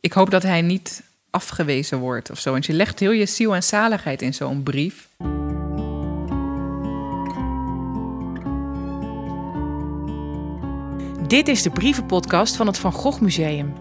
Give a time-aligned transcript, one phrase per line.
[0.00, 2.50] Ik hoop dat hij niet afgewezen wordt of zo.
[2.50, 5.08] Want je legt heel je ziel en zaligheid in zo'n brief.
[11.26, 13.72] Dit is de brievenpodcast van het Van Gogh Museum.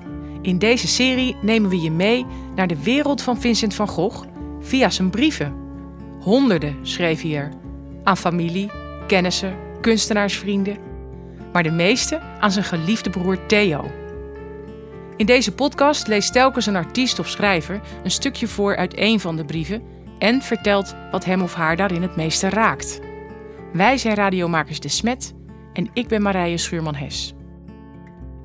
[0.42, 2.26] In deze serie nemen we je mee
[2.56, 4.26] naar de wereld van Vincent van Gogh
[4.60, 5.56] via zijn brieven.
[6.20, 7.52] Honderden schreef hij er.
[8.04, 8.70] Aan familie,
[9.08, 10.78] kennissen, kunstenaarsvrienden.
[11.54, 13.99] Maar de meeste aan zijn geliefde broer Theo.
[15.20, 19.36] In deze podcast leest telkens een artiest of schrijver een stukje voor uit een van
[19.36, 19.82] de brieven
[20.20, 23.00] en vertelt wat hem of haar daarin het meeste raakt.
[23.74, 25.34] Wij zijn radiomakers De Smet
[25.74, 27.34] en ik ben Marije Schuurman-Hes.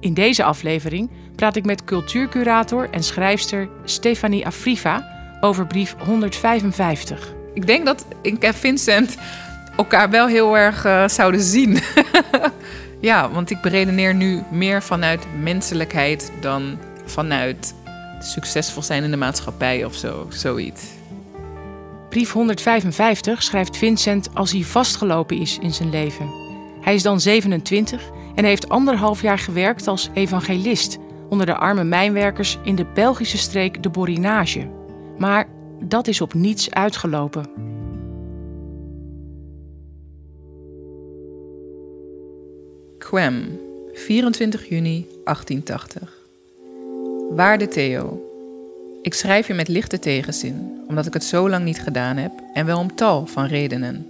[0.01, 5.09] In deze aflevering praat ik met cultuurcurator en schrijfster Stefanie Afriva
[5.41, 7.35] over brief 155.
[7.53, 9.17] Ik denk dat ik en Vincent
[9.77, 11.79] elkaar wel heel erg uh, zouden zien.
[13.05, 17.75] ja, want ik beredeneer nu meer vanuit menselijkheid dan vanuit
[18.21, 20.85] succesvol zijn in de maatschappij of zo, zoiets.
[22.09, 26.31] Brief 155 schrijft Vincent als hij vastgelopen is in zijn leven.
[26.81, 30.99] Hij is dan 27 en heeft anderhalf jaar gewerkt als evangelist
[31.29, 34.71] onder de arme mijnwerkers in de Belgische streek de Borinage.
[35.19, 35.47] Maar
[35.81, 37.74] dat is op niets uitgelopen.
[43.09, 43.61] Quem,
[43.93, 46.13] 24 juni 1880.
[47.31, 48.23] Waarde Theo,
[49.03, 52.67] ik schrijf je met lichte tegenzin, omdat ik het zo lang niet gedaan heb en
[52.67, 54.07] wel om tal van redenen.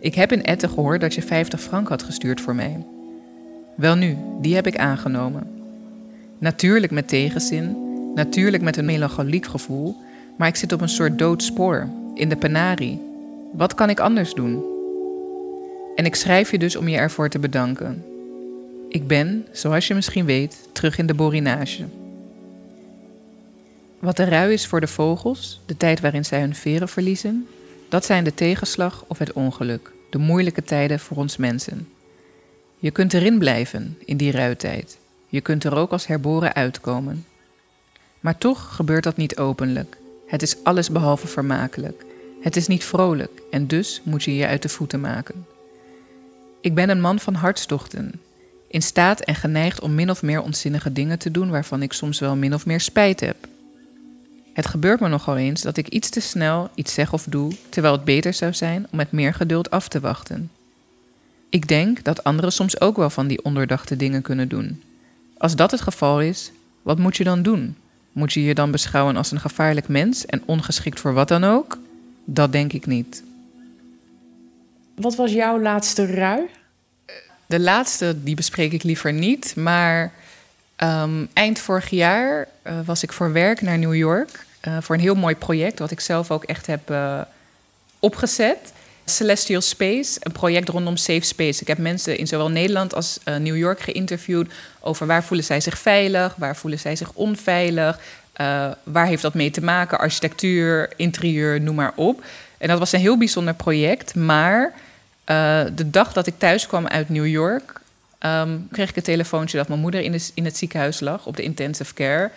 [0.00, 2.86] Ik heb in Etten gehoord dat je 50 frank had gestuurd voor mij.
[3.76, 5.50] Welnu, die heb ik aangenomen.
[6.38, 7.76] Natuurlijk met tegenzin,
[8.14, 9.96] natuurlijk met een melancholiek gevoel,
[10.36, 13.00] maar ik zit op een soort dood spoor, in de penarie.
[13.52, 14.64] Wat kan ik anders doen?
[15.94, 18.04] En ik schrijf je dus om je ervoor te bedanken.
[18.90, 21.84] Ik ben, zoals je misschien weet, terug in de borinage.
[23.98, 27.46] Wat de rui is voor de vogels, de tijd waarin zij hun veren verliezen,
[27.88, 31.88] dat zijn de tegenslag of het ongeluk, de moeilijke tijden voor ons mensen.
[32.78, 34.98] Je kunt erin blijven in die ruitijd.
[35.28, 37.26] Je kunt er ook als herboren uitkomen.
[38.20, 39.96] Maar toch gebeurt dat niet openlijk.
[40.26, 42.04] Het is alles behalve vermakelijk.
[42.40, 45.46] Het is niet vrolijk en dus moet je je uit de voeten maken.
[46.60, 48.20] Ik ben een man van hartstochten,
[48.70, 52.18] in staat en geneigd om min of meer onzinnige dingen te doen waarvan ik soms
[52.18, 53.36] wel min of meer spijt heb.
[54.52, 57.94] Het gebeurt me nogal eens dat ik iets te snel iets zeg of doe, terwijl
[57.94, 60.50] het beter zou zijn om met meer geduld af te wachten.
[61.48, 64.82] Ik denk dat anderen soms ook wel van die ondoordachte dingen kunnen doen.
[65.38, 66.52] Als dat het geval is,
[66.82, 67.76] wat moet je dan doen?
[68.12, 71.78] Moet je je dan beschouwen als een gevaarlijk mens en ongeschikt voor wat dan ook?
[72.24, 73.22] Dat denk ik niet.
[74.94, 76.48] Wat was jouw laatste rui?
[77.50, 79.56] De laatste, die bespreek ik liever niet.
[79.56, 80.12] Maar
[80.76, 84.46] um, eind vorig jaar uh, was ik voor werk naar New York.
[84.68, 87.20] Uh, voor een heel mooi project, wat ik zelf ook echt heb uh,
[87.98, 88.72] opgezet.
[89.04, 91.60] Celestial Space, een project rondom safe space.
[91.60, 95.78] Ik heb mensen in zowel Nederland als New York geïnterviewd over waar voelen zij zich
[95.78, 97.98] veilig, waar voelen zij zich onveilig,
[98.40, 102.24] uh, waar heeft dat mee te maken, architectuur, interieur, noem maar op.
[102.58, 104.74] En dat was een heel bijzonder project, maar
[105.30, 107.80] uh, de dag dat ik thuis kwam uit New York,
[108.20, 111.42] um, kreeg ik een telefoontje dat mijn moeder in, in, het ziekenhuis lag op de
[111.42, 112.30] intensive care.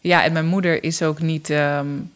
[0.00, 1.50] Ja, en mijn moeder is ook niet.
[1.50, 2.12] Um,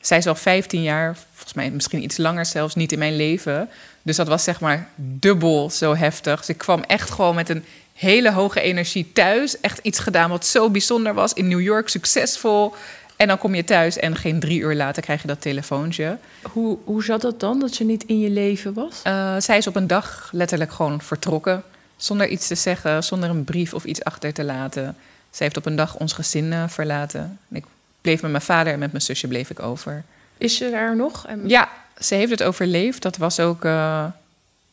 [0.00, 3.68] zij is al 15 jaar, volgens mij misschien iets langer zelfs, niet in mijn leven.
[4.02, 6.38] Dus dat was zeg maar dubbel zo heftig.
[6.38, 7.64] Dus ik kwam echt gewoon met een
[7.94, 9.60] hele hoge energie thuis.
[9.60, 11.32] Echt iets gedaan wat zo bijzonder was.
[11.32, 12.74] In New York succesvol.
[13.20, 16.18] En dan kom je thuis en geen drie uur later krijg je dat telefoontje.
[16.42, 19.02] Hoe, hoe zat dat dan, dat ze niet in je leven was?
[19.06, 21.62] Uh, zij is op een dag letterlijk gewoon vertrokken.
[21.96, 24.96] Zonder iets te zeggen, zonder een brief of iets achter te laten.
[25.30, 27.38] Zij heeft op een dag ons gezin uh, verlaten.
[27.48, 27.64] En ik
[28.00, 30.04] bleef met mijn vader en met mijn zusje bleef ik over.
[30.38, 31.26] Is ze er nog?
[31.26, 31.48] En...
[31.48, 33.02] Ja, ze heeft het overleefd.
[33.02, 34.04] Dat was ook uh,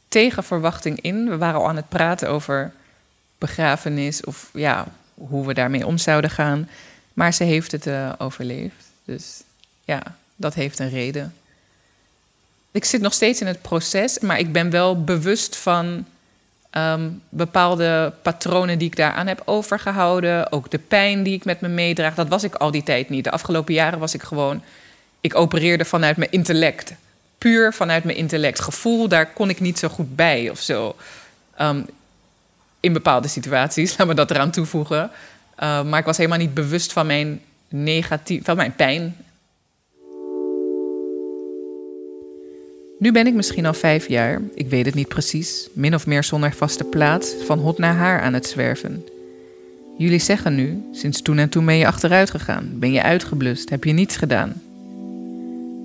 [0.07, 1.29] tegen verwachting in.
[1.29, 2.71] We waren al aan het praten over
[3.37, 6.69] begrafenis of ja, hoe we daarmee om zouden gaan.
[7.17, 8.85] Maar ze heeft het uh, overleefd.
[9.05, 9.41] Dus
[9.85, 10.01] ja,
[10.35, 11.33] dat heeft een reden.
[12.71, 16.05] Ik zit nog steeds in het proces, maar ik ben wel bewust van
[16.71, 20.51] um, bepaalde patronen die ik daaraan heb overgehouden.
[20.51, 22.15] Ook de pijn die ik met me meedraag.
[22.15, 23.23] Dat was ik al die tijd niet.
[23.23, 24.61] De afgelopen jaren was ik gewoon.
[25.21, 26.93] Ik opereerde vanuit mijn intellect.
[27.37, 28.59] Puur vanuit mijn intellect.
[28.59, 30.95] Gevoel, daar kon ik niet zo goed bij of zo.
[31.61, 31.85] Um,
[32.79, 35.11] in bepaalde situaties, laat me dat eraan toevoegen.
[35.63, 39.15] Uh, maar ik was helemaal niet bewust van mijn negatief, van mijn pijn.
[42.99, 46.23] Nu ben ik misschien al vijf jaar, ik weet het niet precies, min of meer
[46.23, 49.05] zonder vaste plaats, van hot naar haar aan het zwerven.
[49.97, 53.83] Jullie zeggen nu, sinds toen en toen ben je achteruit gegaan, ben je uitgeblust, heb
[53.83, 54.61] je niets gedaan.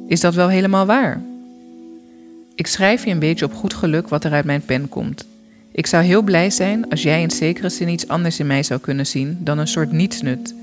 [0.08, 1.22] Is dat wel helemaal waar?
[2.54, 5.24] Ik schrijf je een beetje op goed geluk wat er uit mijn pen komt.
[5.72, 8.80] Ik zou heel blij zijn als jij in zekere zin iets anders in mij zou
[8.80, 10.54] kunnen zien dan een soort nietsnut.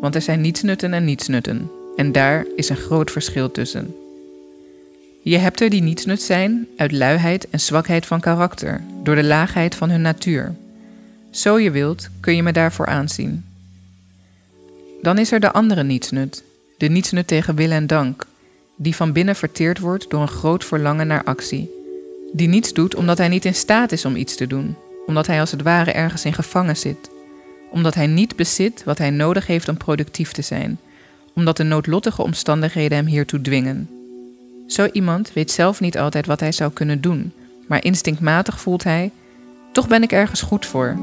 [0.00, 1.70] Want er zijn nietsnutten en nietsnutten.
[1.96, 3.94] En daar is een groot verschil tussen.
[5.22, 9.74] Je hebt er die nietsnut zijn uit luiheid en zwakheid van karakter, door de laagheid
[9.74, 10.54] van hun natuur.
[11.30, 13.44] Zo je wilt, kun je me daarvoor aanzien.
[15.02, 16.42] Dan is er de andere nietsnut,
[16.78, 18.26] de nietsnut tegen wil en dank,
[18.76, 21.83] die van binnen verteerd wordt door een groot verlangen naar actie.
[22.36, 24.76] Die niets doet omdat hij niet in staat is om iets te doen,
[25.06, 27.10] omdat hij als het ware ergens in gevangen zit,
[27.70, 30.78] omdat hij niet bezit wat hij nodig heeft om productief te zijn,
[31.34, 33.88] omdat de noodlottige omstandigheden hem hiertoe dwingen.
[34.66, 37.32] Zo iemand weet zelf niet altijd wat hij zou kunnen doen,
[37.66, 39.10] maar instinctmatig voelt hij:
[39.72, 40.98] toch ben ik ergens goed voor.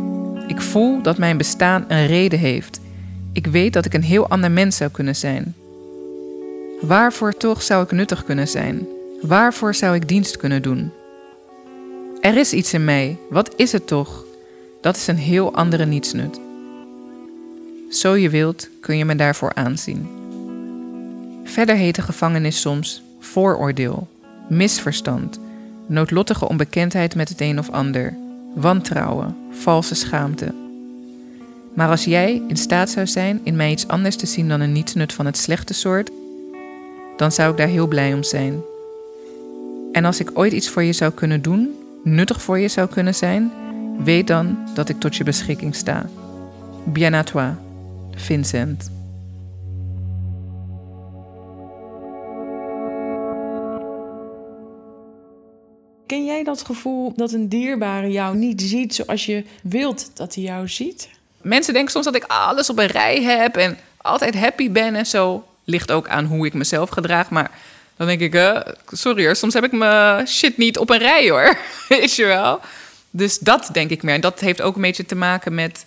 [0.48, 2.80] Ik voel dat mijn bestaan een reden heeft.
[3.34, 5.56] Ik weet dat ik een heel ander mens zou kunnen zijn.
[6.82, 8.88] Waarvoor toch zou ik nuttig kunnen zijn?
[9.22, 10.92] Waarvoor zou ik dienst kunnen doen?
[12.22, 13.18] Er is iets in mij.
[13.30, 14.26] Wat is het toch?
[14.82, 16.40] Dat is een heel andere nietsnut.
[17.90, 20.08] Zo je wilt, kun je me daarvoor aanzien.
[21.44, 24.08] Verder heet de gevangenis soms vooroordeel,
[24.50, 25.40] misverstand,
[25.86, 28.18] noodlottige onbekendheid met het een of ander,
[28.56, 30.54] wantrouwen, valse schaamte.
[31.74, 34.72] Maar als jij in staat zou zijn in mij iets anders te zien dan een
[34.72, 36.10] nietsnut van het slechte soort,
[37.18, 38.62] dan zou ik daar heel blij om zijn.
[39.92, 43.16] En als ik ooit iets voor je zou kunnen doen, nuttig voor je zou kunnen
[43.16, 43.52] zijn,
[44.04, 46.06] weet dan dat ik tot je beschikking sta.
[46.86, 47.54] Bien à toi,
[48.16, 48.92] Vincent.
[56.06, 60.44] Ken jij dat gevoel dat een dierbare jou niet ziet zoals je wilt dat hij
[60.44, 61.10] jou ziet?
[61.42, 65.06] Mensen denken soms dat ik alles op een rij heb en altijd happy ben en
[65.06, 65.44] zo.
[65.64, 67.52] Ligt ook aan hoe ik mezelf gedraag, maar
[68.02, 68.60] dan denk ik, uh,
[68.92, 71.58] sorry hoor, soms heb ik mijn shit niet op een rij hoor.
[71.90, 72.60] Weet je wel?
[73.10, 74.14] Dus dat denk ik meer.
[74.14, 75.86] En dat heeft ook een beetje te maken met.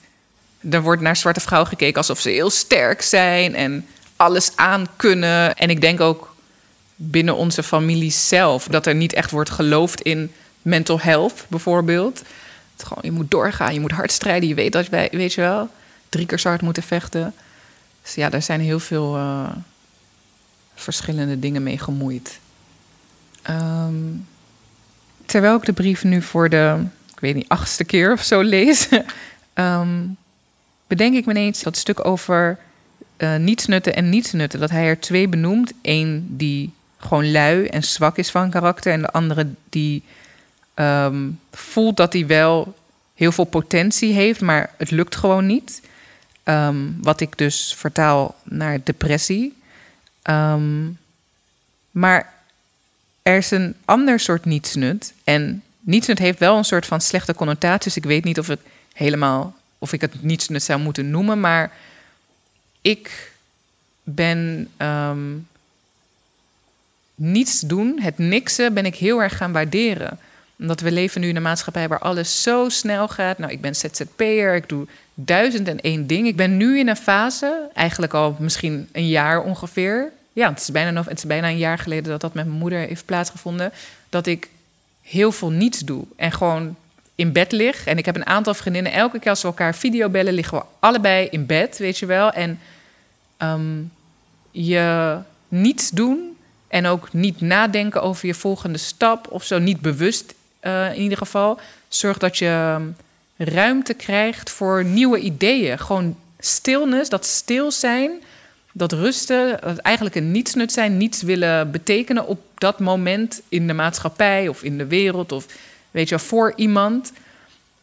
[0.71, 5.57] Er wordt naar zwarte vrouwen gekeken alsof ze heel sterk zijn en alles aan kunnen.
[5.57, 6.35] En ik denk ook
[6.95, 10.33] binnen onze familie zelf dat er niet echt wordt geloofd in
[10.63, 12.23] mental health, bijvoorbeeld.
[12.77, 14.49] Gewoon, je moet doorgaan, je moet hard strijden.
[14.49, 15.69] Je weet dat wij, weet je wel,
[16.09, 17.35] drie keer zo hard moeten vechten.
[18.03, 19.17] Dus ja, daar zijn heel veel.
[19.17, 19.51] Uh,
[20.75, 22.41] verschillende dingen mee gemoeid.
[23.43, 23.95] Ehm,
[25.27, 28.89] terwijl ik de brief nu voor de, ik weet niet, achtste keer of zo lees,
[29.55, 30.17] um,
[30.87, 32.59] bedenk ik me ineens dat stuk over
[33.19, 34.61] uh, nietsnutten en nietsnutten.
[34.61, 35.73] Dat hij er twee benoemt.
[35.83, 40.03] Eén die gewoon lui en zwak is van karakter, en de andere die
[40.75, 42.75] um, voelt dat hij wel
[43.15, 45.83] heel veel potentie heeft, maar het lukt gewoon niet.
[47.01, 49.55] wat ik dus vertaal naar depressie.
[50.31, 50.99] Um,
[51.91, 52.35] maar
[53.23, 55.13] er is een ander soort nietsnut.
[55.25, 57.85] En nietsnut heeft wel een soort van slechte connotatie.
[57.85, 58.61] Dus ik weet niet of het
[58.93, 61.41] helemaal of ik het nietsnut zou moeten noemen.
[61.41, 61.73] Maar
[62.81, 63.33] ik
[64.03, 65.49] ben um,
[67.15, 70.19] niets doen, het niksen, ben ik heel erg gaan waarderen
[70.65, 73.39] omdat we leven nu in een maatschappij waar alles zo snel gaat.
[73.39, 76.27] Nou, ik ben ZZP'er, ik doe duizend en één ding.
[76.27, 80.13] Ik ben nu in een fase, eigenlijk al misschien een jaar ongeveer.
[80.33, 82.59] Ja, het is bijna, nog, het is bijna een jaar geleden dat dat met mijn
[82.59, 83.73] moeder heeft plaatsgevonden.
[84.09, 84.49] Dat ik
[85.03, 86.77] heel veel niets doe en gewoon
[87.15, 87.87] in bed lig.
[87.87, 88.93] En ik heb een aantal vriendinnen.
[88.93, 92.33] Elke keer als we elkaar videobellen, liggen we allebei in bed, weet je wel.
[92.33, 92.61] En
[93.39, 93.93] um,
[94.51, 95.19] je
[95.49, 96.37] niets doen
[96.69, 100.35] en ook niet nadenken over je volgende stap of zo, niet bewust
[100.67, 102.87] uh, in ieder geval, zorgt dat je ehm,
[103.37, 105.79] ruimte krijgt voor nieuwe ideeën.
[105.79, 108.11] Gewoon stilness, dat stil zijn,
[108.73, 113.73] dat rusten, dat eigenlijk een nietsnut zijn, niets willen betekenen op dat moment in de
[113.73, 115.47] maatschappij of in de wereld of
[115.91, 117.13] weet je, voor iemand.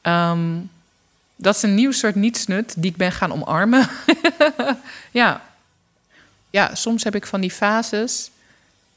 [0.04, 0.70] Um,
[1.36, 3.90] dat is een nieuw soort nietsnut die ik ben gaan omarmen.
[5.12, 5.42] ja.
[6.50, 8.30] ja, soms heb ik van die fases.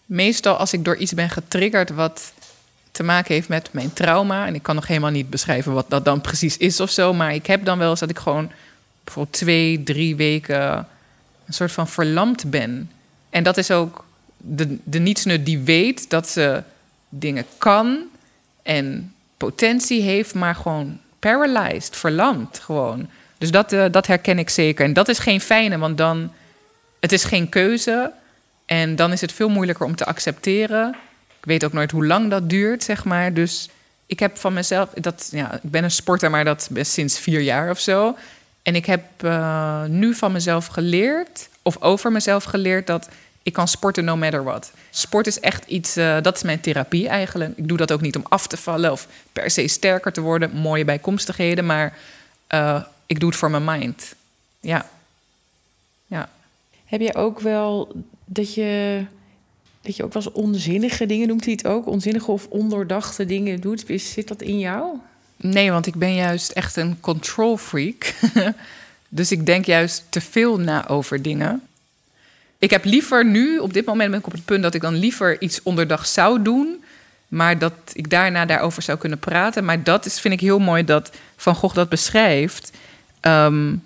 [0.07, 2.33] Meestal als ik door iets ben getriggerd wat
[2.95, 4.47] te maken heeft met mijn trauma.
[4.47, 7.15] En ik kan nog helemaal niet beschrijven wat dat dan precies is of zo.
[7.15, 8.51] Maar ik heb dan wel eens dat ik gewoon
[9.05, 10.87] bijvoorbeeld twee, drie weken
[11.47, 12.91] een soort van verlamd ben.
[13.31, 14.05] En dat is ook
[14.37, 16.63] de, de nietsnut die weet dat ze
[17.09, 18.03] dingen kan
[18.63, 23.09] en potentie heeft, maar gewoon paralyzed, verlamd gewoon.
[23.39, 24.85] Dus dat, uh, dat herken ik zeker.
[24.85, 26.33] En dat is geen fijne, want dan...
[27.01, 28.13] Het is geen keuze
[28.67, 30.97] en dan is het veel moeilijker om te accepteren
[31.45, 33.35] ik weet ook nooit hoe lang dat duurt, zeg maar.
[33.35, 33.69] Dus
[34.07, 37.71] ik heb van mezelf, dat, ja, ik ben een sporter, maar dat sinds vier jaar
[37.71, 38.17] of zo.
[38.63, 43.09] En ik heb uh, nu van mezelf geleerd, of over mezelf geleerd, dat
[43.43, 44.73] ik kan sporten no matter what.
[44.91, 47.57] Sport is echt iets, uh, dat is mijn therapie eigenlijk.
[47.57, 50.51] Ik doe dat ook niet om af te vallen of per se sterker te worden,
[50.51, 51.97] mooie bijkomstigheden, maar
[52.55, 54.15] uh, ik doe het voor mijn mind.
[54.61, 54.89] Ja.
[56.07, 56.29] ja.
[56.85, 57.93] Heb je ook wel
[58.25, 59.05] dat je,
[59.85, 63.61] dat je ook wel eens onzinnige dingen noemt hij het ook, onzinnige of ondoordachte dingen
[63.61, 63.85] doet?
[63.97, 64.97] Zit dat in jou?
[65.37, 68.15] Nee, want ik ben juist echt een control freak.
[69.09, 71.63] dus ik denk juist te veel na over dingen.
[72.59, 74.95] Ik heb liever nu, op dit moment ben ik op het punt dat ik dan
[74.95, 76.85] liever iets onderdag zou doen.
[77.29, 79.65] Maar dat ik daarna daarover zou kunnen praten.
[79.65, 82.71] Maar dat is, vind ik heel mooi dat Van Gogh dat beschrijft.
[83.21, 83.83] Um,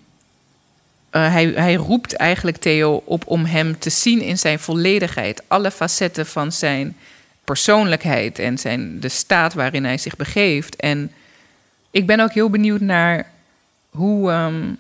[1.13, 5.43] uh, hij, hij roept eigenlijk Theo op om hem te zien in zijn volledigheid.
[5.47, 6.97] Alle facetten van zijn
[7.45, 10.77] persoonlijkheid en zijn, de staat waarin hij zich begeeft.
[10.77, 11.13] En
[11.91, 13.31] ik ben ook heel benieuwd naar
[13.91, 14.79] hoe um,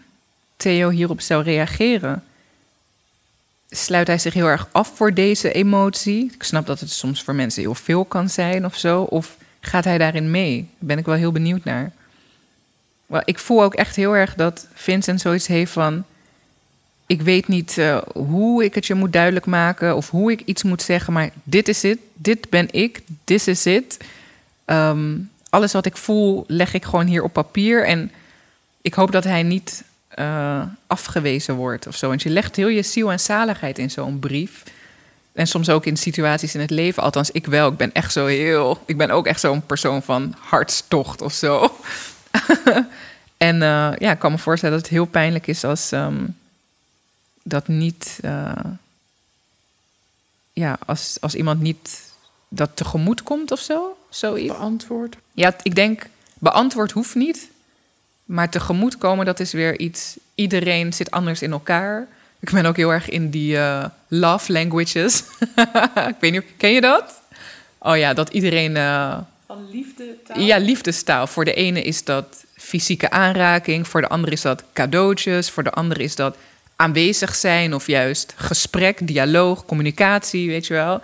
[0.56, 2.24] Theo hierop zou reageren.
[3.70, 6.30] Sluit hij zich heel erg af voor deze emotie?
[6.34, 9.02] Ik snap dat het soms voor mensen heel veel kan zijn of zo.
[9.02, 10.56] Of gaat hij daarin mee?
[10.56, 11.92] Daar ben ik wel heel benieuwd naar.
[13.06, 16.04] Well, ik voel ook echt heel erg dat Vincent zoiets heeft van.
[17.08, 20.62] Ik weet niet uh, hoe ik het je moet duidelijk maken of hoe ik iets
[20.62, 23.96] moet zeggen, maar dit is het, dit ben ik, this is it.
[24.66, 27.86] Um, alles wat ik voel, leg ik gewoon hier op papier.
[27.86, 28.10] En
[28.80, 29.84] ik hoop dat hij niet
[30.18, 32.08] uh, afgewezen wordt of zo.
[32.08, 34.62] Want je legt heel je ziel en zaligheid in zo'n brief.
[35.32, 37.02] En soms ook in situaties in het leven.
[37.02, 37.68] Althans, ik wel.
[37.68, 38.82] Ik ben echt zo heel.
[38.86, 41.74] Ik ben ook echt zo'n persoon van hartstocht of zo.
[43.36, 46.36] en uh, ja, ik kan me voorstellen dat het heel pijnlijk is als um,
[47.48, 48.18] dat niet.
[48.24, 48.52] Uh,
[50.52, 52.12] ja, als, als iemand niet
[52.48, 53.96] dat tegemoet komt of zo.
[54.08, 54.52] Zoiets.
[54.52, 55.16] Beantwoord.
[55.32, 57.50] Ja, ik denk, beantwoord hoeft niet.
[58.24, 60.16] Maar tegemoetkomen, dat is weer iets.
[60.34, 62.06] Iedereen zit anders in elkaar.
[62.40, 65.22] Ik ben ook heel erg in die uh, love languages.
[66.12, 67.20] ik weet niet, ken je dat?
[67.78, 68.76] Oh ja, dat iedereen.
[68.76, 70.40] Uh, Van liefdetaal?
[70.40, 71.26] Ja, liefdestaal.
[71.26, 75.72] Voor de ene is dat fysieke aanraking, voor de andere is dat cadeautjes, voor de
[75.72, 76.36] andere is dat
[76.80, 81.00] aanwezig zijn of juist gesprek, dialoog, communicatie, weet je wel.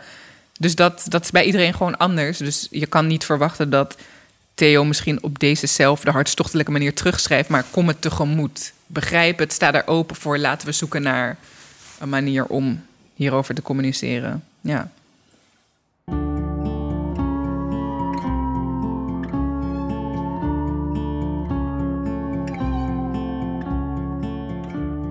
[0.59, 2.39] Dus dat, dat is bij iedereen gewoon anders.
[2.39, 3.97] Dus je kan niet verwachten dat
[4.55, 8.73] Theo misschien op dezezelfde hartstochtelijke manier terugschrijft, maar kom het tegemoet.
[8.87, 10.39] Begrijp het, sta daar open voor.
[10.39, 11.37] Laten we zoeken naar
[11.99, 14.45] een manier om hierover te communiceren.
[14.61, 14.91] Ja.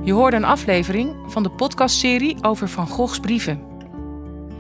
[0.04, 3.64] Je hoorde een aflevering van de podcastserie over Van Goghs brieven.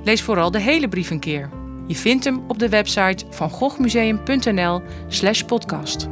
[0.04, 1.50] Lees vooral de hele brief een keer.
[1.88, 6.08] Je vindt hem op de website van goghmuseum.nl/podcast.